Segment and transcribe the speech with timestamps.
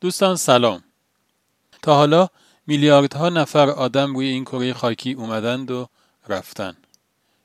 [0.00, 0.84] دوستان سلام.
[1.82, 2.28] تا حالا
[2.66, 5.88] میلیاردها نفر آدم روی این کره خاکی اومدند و
[6.28, 6.76] رفتن.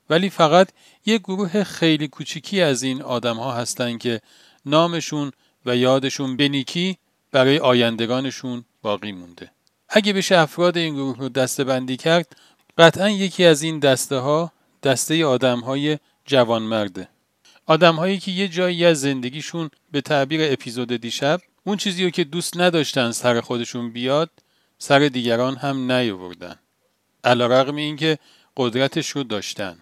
[0.10, 0.70] ولی فقط
[1.06, 4.22] یک گروه خیلی کوچیکی از این آدم ها هستند که
[4.66, 5.32] نامشون
[5.66, 6.98] و یادشون بنیکی
[7.32, 9.52] برای آیندگانشون باقی مونده.
[9.90, 12.36] اگه بشه افراد این گروه رو دسته بندی کرد
[12.78, 14.52] قطعا یکی از این دسته ها
[14.84, 17.08] دسته آدم های جوانمرده.
[17.66, 22.24] آدم هایی که یه جایی از زندگیشون به تعبیر اپیزود دیشب اون چیزی رو که
[22.24, 24.30] دوست نداشتن سر خودشون بیاد
[24.78, 26.60] سر دیگران هم نیاوردن.
[27.24, 28.18] علا رقم این که
[28.58, 29.78] قدرتش رو داشتن.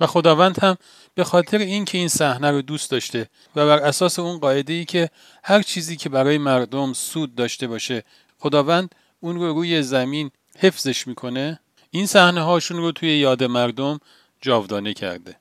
[0.00, 0.76] و خداوند هم
[1.14, 5.10] به خاطر اینکه این صحنه رو دوست داشته و بر اساس اون قاعده ای که
[5.44, 8.04] هر چیزی که برای مردم سود داشته باشه
[8.38, 14.00] خداوند اون رو روی زمین حفظش می‌کنه این صحنه هاشون رو توی یاد مردم
[14.40, 15.36] جاودانه کرده.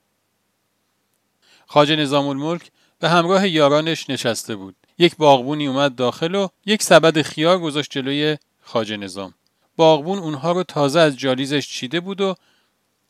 [1.67, 4.75] خاج نظام الملک به همراه یارانش نشسته بود.
[5.01, 9.33] یک باغبونی اومد داخل و یک سبد خیار گذاشت جلوی خاج نظام.
[9.75, 12.35] باغبون اونها رو تازه از جالیزش چیده بود و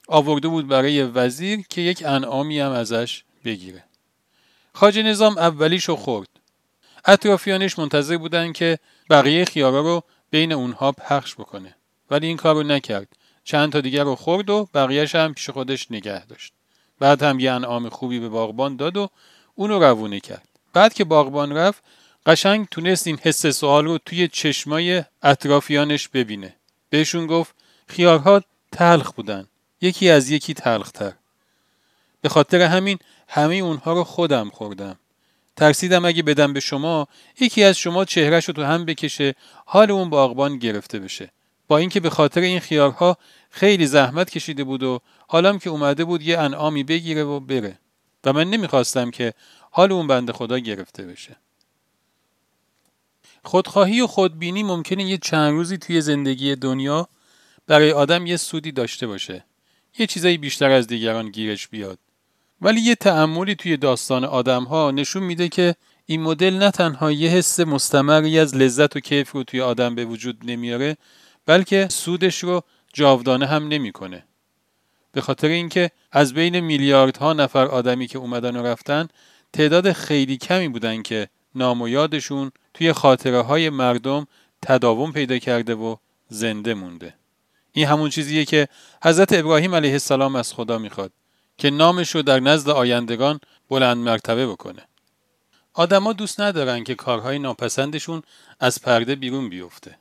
[0.07, 3.83] آورده بود برای وزیر که یک انعامی هم ازش بگیره.
[4.73, 6.27] خاج نظام اولیشو خورد.
[7.05, 11.75] اطرافیانش منتظر بودن که بقیه خیارا رو بین اونها پخش بکنه.
[12.11, 13.07] ولی این کار رو نکرد.
[13.43, 16.53] چند تا دیگر رو خورد و بقیهش هم پیش خودش نگه داشت.
[16.99, 19.09] بعد هم یه انعام خوبی به باغبان داد و
[19.55, 20.50] اونو روونه کرد.
[20.73, 21.83] بعد که باغبان رفت
[22.25, 26.55] قشنگ تونست این حس سوال رو توی چشمای اطرافیانش ببینه.
[26.89, 27.55] بهشون گفت
[27.87, 28.41] خیارها
[28.71, 29.47] تلخ بودن.
[29.81, 31.13] یکی از یکی تلختر.
[32.21, 34.99] به خاطر همین همه اونها رو خودم خوردم.
[35.55, 37.07] ترسیدم اگه بدم به شما
[37.39, 41.31] یکی از شما چهرش رو تو هم بکشه حال اون باغبان گرفته بشه.
[41.67, 43.17] با اینکه به خاطر این خیارها
[43.49, 47.77] خیلی زحمت کشیده بود و حالم که اومده بود یه انعامی بگیره و بره.
[48.23, 49.33] و من نمی‌خواستم که
[49.73, 51.35] حال اون بنده خدا گرفته بشه.
[53.43, 57.07] خودخواهی و خودبینی ممکنه یه چند روزی توی زندگی دنیا
[57.67, 59.45] برای آدم یه سودی داشته باشه.
[59.99, 61.99] یه چیزایی بیشتر از دیگران گیرش بیاد.
[62.61, 67.29] ولی یه تعملی توی داستان آدم ها نشون میده که این مدل نه تنها یه
[67.29, 70.97] حس مستمری از لذت و کیف رو توی آدم به وجود نمیاره
[71.45, 72.61] بلکه سودش رو
[72.93, 74.23] جاودانه هم نمی‌کنه.
[75.11, 79.07] به خاطر اینکه از بین میلیاردها نفر آدمی که اومدن و رفتن
[79.53, 84.27] تعداد خیلی کمی بودن که نام و یادشون توی خاطره های مردم
[84.61, 85.95] تداوم پیدا کرده و
[86.29, 87.13] زنده مونده.
[87.71, 88.67] این همون چیزیه که
[89.03, 91.11] حضرت ابراهیم علیه السلام از خدا می‌خواد
[91.57, 93.39] که نامش رو در نزد آیندگان
[93.69, 94.81] بلند مرتبه بکنه.
[95.73, 98.21] آدما دوست ندارن که کارهای ناپسندشون
[98.59, 99.97] از پرده بیرون بیفته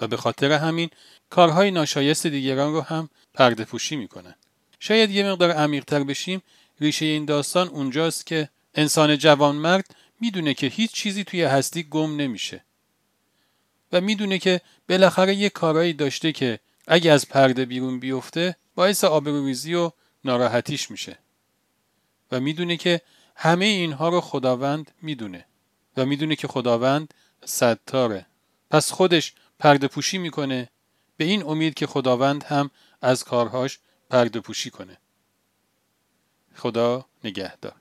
[0.00, 0.90] و به خاطر همین
[1.30, 4.34] کارهای ناشایست دیگران رو هم پرده پوشی می‌کنن.
[4.80, 6.42] شاید یه مقدار عمیقتر بشیم
[6.80, 12.64] ریشه این داستان اونجاست که انسان جوانمرد می‌دونه که هیچ چیزی توی هستی گم نمیشه.
[13.92, 19.74] و می‌دونه که بالاخره یه کارایی داشته که اگه از پرده بیرون بیفته باعث آبروریزی
[19.74, 19.92] و
[20.24, 21.18] ناراحتیش میشه.
[22.32, 23.00] و می‌دونه که
[23.36, 25.44] همه اینها رو خداوند می‌دونه.
[25.96, 28.26] و می‌دونه که خداوند ستاره.
[28.70, 30.68] پس خودش پرده پوشی می‌کنه
[31.16, 32.70] به این امید که خداوند هم
[33.02, 33.78] از کارهاش
[34.10, 34.96] پرده پوشی کنه.
[36.54, 37.74] خدا نگهدار.